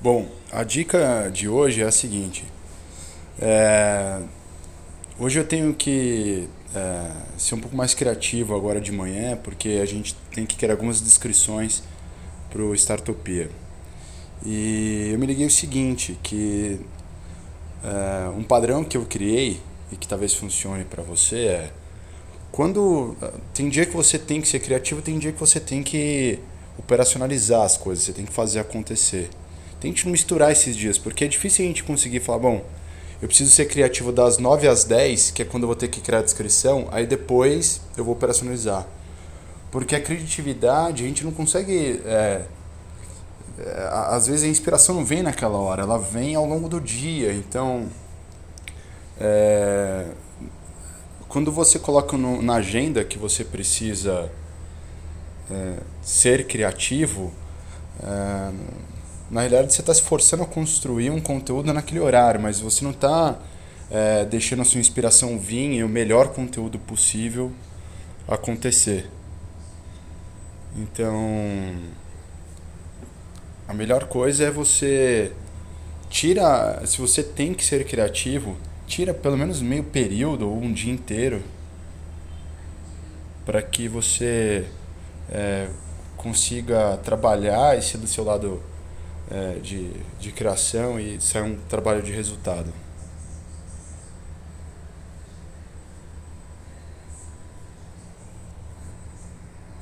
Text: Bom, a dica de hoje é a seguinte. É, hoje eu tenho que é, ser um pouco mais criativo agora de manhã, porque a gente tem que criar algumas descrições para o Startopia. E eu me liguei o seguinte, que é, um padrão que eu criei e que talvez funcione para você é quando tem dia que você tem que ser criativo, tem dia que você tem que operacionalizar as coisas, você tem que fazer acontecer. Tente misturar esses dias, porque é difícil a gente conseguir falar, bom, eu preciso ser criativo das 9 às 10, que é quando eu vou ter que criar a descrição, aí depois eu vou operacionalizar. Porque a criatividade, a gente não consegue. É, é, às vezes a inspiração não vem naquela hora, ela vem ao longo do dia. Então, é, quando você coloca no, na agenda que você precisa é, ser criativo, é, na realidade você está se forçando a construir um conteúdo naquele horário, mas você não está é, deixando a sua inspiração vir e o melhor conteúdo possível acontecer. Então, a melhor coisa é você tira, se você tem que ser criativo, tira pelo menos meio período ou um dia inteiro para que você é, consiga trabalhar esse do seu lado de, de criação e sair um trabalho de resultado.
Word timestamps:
Bom, 0.00 0.28
a 0.52 0.62
dica 0.62 1.28
de 1.28 1.48
hoje 1.48 1.82
é 1.82 1.84
a 1.84 1.90
seguinte. 1.90 2.44
É, 3.40 4.22
hoje 5.18 5.40
eu 5.40 5.44
tenho 5.44 5.74
que 5.74 6.48
é, 6.72 7.10
ser 7.36 7.56
um 7.56 7.60
pouco 7.60 7.76
mais 7.76 7.94
criativo 7.94 8.54
agora 8.54 8.80
de 8.80 8.92
manhã, 8.92 9.36
porque 9.42 9.80
a 9.82 9.86
gente 9.86 10.14
tem 10.32 10.46
que 10.46 10.54
criar 10.54 10.74
algumas 10.74 11.00
descrições 11.00 11.82
para 12.48 12.62
o 12.62 12.72
Startopia. 12.76 13.50
E 14.46 15.10
eu 15.12 15.18
me 15.18 15.26
liguei 15.26 15.46
o 15.46 15.50
seguinte, 15.50 16.16
que 16.22 16.78
é, 17.82 18.28
um 18.28 18.44
padrão 18.44 18.84
que 18.84 18.96
eu 18.96 19.04
criei 19.04 19.60
e 19.90 19.96
que 19.96 20.06
talvez 20.06 20.32
funcione 20.32 20.84
para 20.84 21.02
você 21.02 21.38
é 21.46 21.72
quando 22.52 23.16
tem 23.52 23.68
dia 23.68 23.84
que 23.84 23.96
você 23.96 24.16
tem 24.16 24.40
que 24.40 24.46
ser 24.46 24.60
criativo, 24.60 25.02
tem 25.02 25.18
dia 25.18 25.32
que 25.32 25.40
você 25.40 25.58
tem 25.58 25.82
que 25.82 26.38
operacionalizar 26.78 27.62
as 27.62 27.76
coisas, 27.76 28.04
você 28.04 28.12
tem 28.12 28.24
que 28.24 28.32
fazer 28.32 28.60
acontecer. 28.60 29.28
Tente 29.80 30.08
misturar 30.08 30.50
esses 30.50 30.76
dias, 30.76 30.98
porque 30.98 31.24
é 31.24 31.28
difícil 31.28 31.64
a 31.64 31.68
gente 31.68 31.84
conseguir 31.84 32.20
falar, 32.20 32.38
bom, 32.38 32.64
eu 33.20 33.26
preciso 33.26 33.50
ser 33.50 33.66
criativo 33.66 34.12
das 34.12 34.38
9 34.38 34.68
às 34.68 34.84
10, 34.84 35.32
que 35.32 35.42
é 35.42 35.44
quando 35.44 35.64
eu 35.64 35.66
vou 35.66 35.76
ter 35.76 35.88
que 35.88 36.00
criar 36.00 36.20
a 36.20 36.22
descrição, 36.22 36.88
aí 36.90 37.06
depois 37.06 37.80
eu 37.96 38.04
vou 38.04 38.14
operacionalizar. 38.14 38.86
Porque 39.70 39.94
a 39.96 40.00
criatividade, 40.00 41.04
a 41.04 41.06
gente 41.06 41.24
não 41.24 41.32
consegue. 41.32 42.00
É, 42.04 42.44
é, 43.58 43.88
às 43.90 44.28
vezes 44.28 44.44
a 44.44 44.48
inspiração 44.48 44.94
não 44.94 45.04
vem 45.04 45.22
naquela 45.22 45.58
hora, 45.58 45.82
ela 45.82 45.98
vem 45.98 46.34
ao 46.36 46.46
longo 46.46 46.68
do 46.68 46.80
dia. 46.80 47.32
Então, 47.32 47.88
é, 49.20 50.06
quando 51.28 51.50
você 51.50 51.78
coloca 51.78 52.16
no, 52.16 52.40
na 52.40 52.54
agenda 52.54 53.04
que 53.04 53.18
você 53.18 53.44
precisa 53.44 54.30
é, 55.50 55.74
ser 56.00 56.46
criativo, 56.46 57.32
é, 58.02 58.52
na 59.30 59.40
realidade 59.40 59.74
você 59.74 59.80
está 59.80 59.92
se 59.92 60.02
forçando 60.02 60.42
a 60.42 60.46
construir 60.46 61.10
um 61.10 61.20
conteúdo 61.20 61.72
naquele 61.72 62.00
horário, 62.00 62.40
mas 62.40 62.60
você 62.60 62.82
não 62.82 62.92
está 62.92 63.38
é, 63.90 64.24
deixando 64.24 64.62
a 64.62 64.64
sua 64.64 64.80
inspiração 64.80 65.38
vir 65.38 65.72
e 65.72 65.84
o 65.84 65.88
melhor 65.88 66.28
conteúdo 66.28 66.78
possível 66.78 67.52
acontecer. 68.26 69.10
Então, 70.76 71.74
a 73.66 73.74
melhor 73.74 74.04
coisa 74.04 74.44
é 74.44 74.50
você 74.50 75.32
tira, 76.08 76.82
se 76.86 76.98
você 76.98 77.22
tem 77.22 77.52
que 77.52 77.64
ser 77.64 77.84
criativo, 77.86 78.56
tira 78.86 79.12
pelo 79.12 79.36
menos 79.36 79.60
meio 79.60 79.84
período 79.84 80.48
ou 80.48 80.56
um 80.56 80.72
dia 80.72 80.92
inteiro 80.92 81.42
para 83.44 83.60
que 83.62 83.88
você 83.88 84.66
é, 85.30 85.68
consiga 86.16 86.98
trabalhar 86.98 87.76
esse 87.76 87.96
do 87.98 88.06
seu 88.06 88.24
lado 88.24 88.62
de, 89.62 89.90
de 90.18 90.32
criação 90.32 90.98
e 90.98 91.20
sair 91.20 91.42
um 91.42 91.56
trabalho 91.68 92.02
de 92.02 92.12
resultado. 92.12 92.72